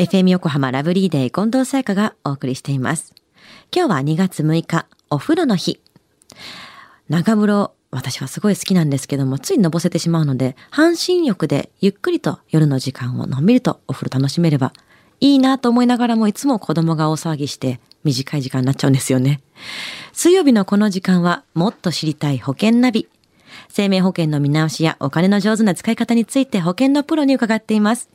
[0.00, 3.12] FM 横浜ラブリーデー近藤沙耶香がお送りしています。
[3.70, 5.78] 今日は2月6日、お風呂の日。
[7.10, 14.72] 長風呂、私はすごい好きなんですけども、ついのぼせてしまうので、半身浴でゆっくりと夜の時間をのんびりとお風呂楽しめれば
[15.20, 19.42] いいなと思いながらもいつも子供が大騒ぎして短い時間になっちゃうんですよね。
[20.14, 23.06] 水曜日のこの時間はもっと知りたい保険ナビ。
[23.68, 28.08] 生命保険の見直しやお金の上手な使い方について保険のプロに伺っています。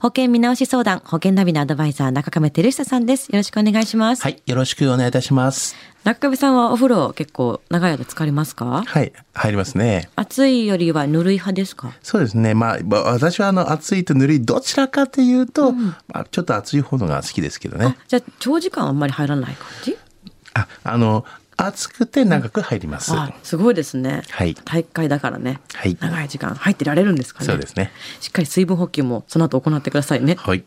[0.00, 3.28] 保険見直し相談、保険ナビのアドバイザー、中亀照久さんです。
[3.28, 4.22] よろしくお願いします。
[4.22, 5.76] はい、よろしくお願いいたします。
[6.04, 8.82] 中亀さんはお風呂結構長い間浸かりますか？
[8.84, 10.10] はい、入りますね。
[10.16, 11.92] 暑いよりはぬるい派ですか？
[12.02, 12.54] そうですね。
[12.54, 17.96] まあ、まあ私はあの、暑いとぬるい、どちらかというと、まあ、ちょっと暑い方のが好きですけどね。
[18.08, 19.96] じゃあ長時間あんまり入らない感じ？
[20.54, 21.24] あ、あの、
[21.66, 23.12] 暑くて長く入ります。
[23.12, 24.22] あ、すごいですね。
[24.30, 25.60] はい大会だからね。
[25.74, 27.46] はい長い時間入ってられるんですかね。
[27.46, 27.92] そうですね。
[28.20, 30.36] しっかり水分補給もその後行ってくださいね。
[30.38, 30.64] はい。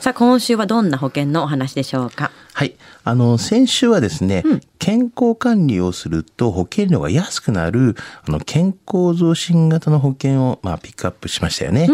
[0.00, 2.30] さあ、今週はどんな保険のお話でしょうか？
[2.54, 2.74] はい。
[3.04, 4.42] あの、先週はですね、
[4.78, 7.96] 健康管理をすると保険料が安くなる、
[8.26, 11.88] あの、健康増進型の保険を、まあ、ピックアップしましたよね。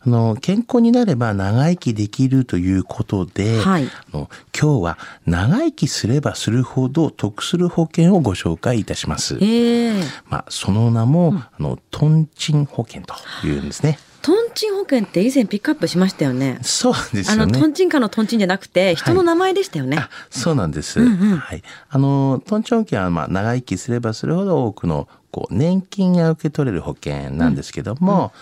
[0.00, 9.38] あの、健康になれば長生きできるということで、はいあの今日は長生きすればするほど得する保険をご紹介いたします。
[9.40, 13.14] ええまあ、その名も、あの、トンチン保険と
[13.46, 13.98] いうんですね。
[14.20, 16.58] トンチン保険って以前ピックアップしましたよね。
[16.62, 17.46] そうですあの。
[17.46, 19.96] トンチンカのトンチンじゃなくて、人の名前でしたよね。
[19.96, 21.00] あそうなんです。
[21.00, 21.62] はい。
[21.88, 28.32] あの、トンチョン保険は、まあ、長生きすればするほど多くの、こう、年金が受け取れる保険なんですけども、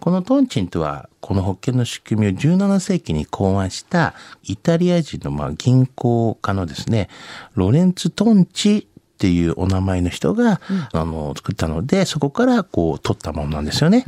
[0.00, 7.08] このトンチンとは、この保険の仕組みを17世紀に考案した、イタリア人の、まあ、銀行家のですね、
[7.54, 10.60] ロレンツ・トンチっていうお名前の人が、
[10.92, 14.04] あの、作ったので、そこから、こう、取ったものなんですよね。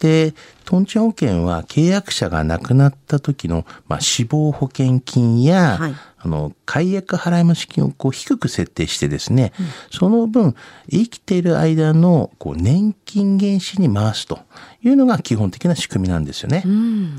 [0.00, 9.52] で、トンチン保険は契約者が亡くなった時の、まあ、死亡保険金や、はいあの、解約払い増し金をこう低く設定してですね、
[9.90, 10.54] その分、
[10.90, 14.40] 生きている間のこう年金原資に回すと
[14.82, 16.62] いうのが基本的な仕組みなんですよね。
[16.66, 17.16] うんうん。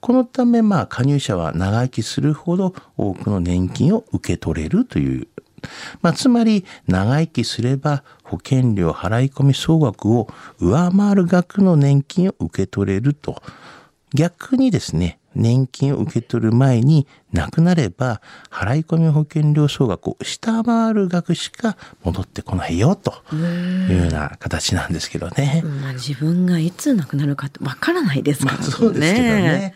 [0.00, 5.28] このため、まあ、加入者は長生きするほど多くの年金を受け取れるという。
[6.00, 10.26] まあ、つまり、長生きすれば保険料払い込み総額を
[10.58, 13.40] 上回る額の年金を受け取れると。
[14.12, 18.20] 逆にですね、年金を受け取る前に亡くなれば
[18.50, 25.62] 払い込み保険料総額を下回る額しか戻ってこないよというような形なんですけどね。
[25.82, 29.74] まあ、自分がいつ亡くなるかわからないですからまあそうですけどね。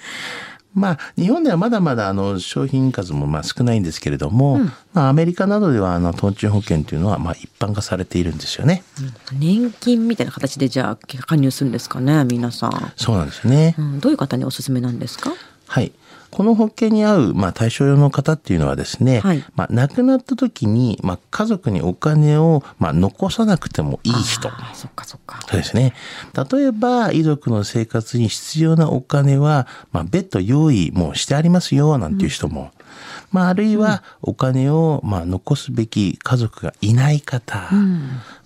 [0.76, 4.60] まあ日本ではまだまだあの商品数もまあ少ないんですけれども、
[4.92, 8.84] まあアメリカなどではあのトンチン保険というのはまあ一般化されているんですよね。
[9.32, 12.92] 年金みたいな形でじゃあ加入するんですかね、皆さん。
[12.94, 13.74] そうなんですね。
[13.78, 15.32] うん、どういう方におすすめなんですか？
[15.66, 15.92] はい。
[16.36, 24.50] この保険に合う、まあ、対象用の方っていうのはですね、はいまあ、亡くなった時に、まあ、家族にお金を、まあ、残さなくてもいい人。
[24.50, 25.40] あそっかそっか。
[25.48, 25.94] そうですね。
[26.52, 32.70] 例えば、遺族の生活に必要なお金は、まあ、別途用意もうしてありますよ、なんていう人も。
[33.32, 37.70] まあ、あるいは、お金を、まあ、残すべき家族がいない方。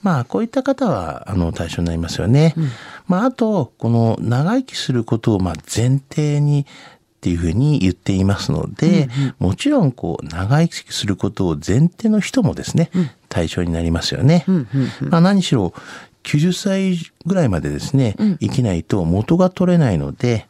[0.03, 2.55] まあ、こういった方は、あの、対象になりますよね。
[3.09, 6.67] まあ、あと、この、長生きすることを、まあ、前提に、
[7.21, 12.91] っていうふうに言っていますので、もちろん、こう、長生きすることを前提の人もですね、
[13.29, 14.47] 対象になりますよね。
[15.03, 15.75] まあ、何しろ、
[16.23, 20.47] 90歳ぐらいまでですね、生きないと元が取れないので、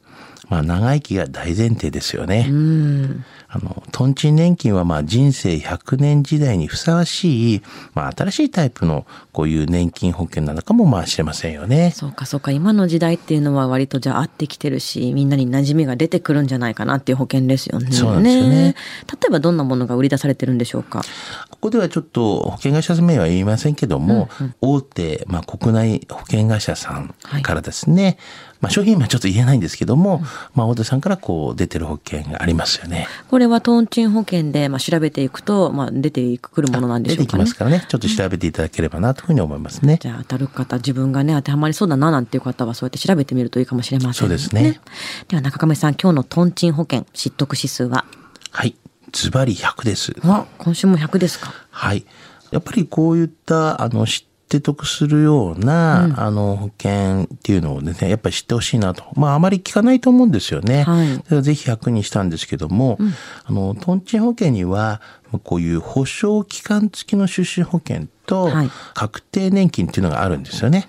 [0.48, 2.46] まあ、長生きが大前提ですよね。
[2.50, 3.24] うん。
[3.48, 7.62] あの、トンチン年金はまあ人生100年時代にふさわしい、
[7.94, 11.92] まあ新しいタイプのこういう年金保険なのかもまあ知れませんよね。
[11.94, 12.52] そうかそうか。
[12.52, 17.90] 今の時代っていうのは割とじゃあ合ってきてるし、みんなに馴染みが出てくるんじゃないかなっていう保険ですよね。
[17.90, 18.74] そうなんですよね
[19.06, 21.02] 例えばどんなものが売り出されてるんでしょうか？
[21.50, 24.28] ここではちょっと保険会社名は言いませんけども、
[24.60, 28.16] 大手、まあ、国内保険会社さんからですね、
[28.60, 30.22] まあ、商品名はちょっと言えないんですけども、
[30.54, 33.08] まあ、大手さんからこう出てる保険がありますよね。
[33.28, 37.54] これはトンチン保険で、まあ、調べていくと、まあ、出てくるものなんでしょうかね出てきます。
[37.54, 39.98] からね、ちょっと調べていただければなというふうに思いますね。
[40.00, 44.80] じゃあ当たる方、自分がね、当てはまりそうだななんていう方はそうやって調べてみるといいかもしれませんそうですね。
[45.28, 48.04] では中亀さん、今日のトンチン保険、知得指数は？
[48.50, 48.74] はい。
[49.12, 50.14] ズバリ100です。
[50.22, 51.52] あ、今週も100ですか？
[51.70, 52.04] はい。
[52.50, 59.04] やっぱりこういった、あの、知って得するような、あの、保険っていうのをね、やっぱり知ってほしいなと。
[59.14, 60.82] まあ、あまり聞かないと思うんですよね。
[60.82, 62.98] はいぜひ100にしたんですけども、
[63.44, 65.00] あの、トンチン保険には、
[65.44, 70.88] こういう保証期間付きの出資保険と、はい確定年金っていうのがあるんですよね。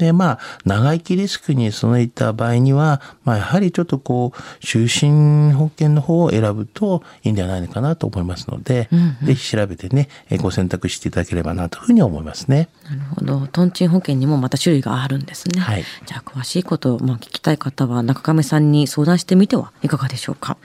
[0.00, 12.68] で、まあ、長生きリスクに備えた場合には、まあ、やはりちょっとこう、就寝保険の方を選ぶといいんではないのかなと思いますので、うんうんぜひ調べてね、えご選択していただければなというふうに思いますね。
[12.84, 13.46] なるほど。
[13.48, 15.60] トンチン保険にもまた種類があるんですね。
[15.60, 20.56] はいじゃあ、詳しいことを、まあ、聞きたい方は、中亀さんに相談してみてはいかがでしょうか。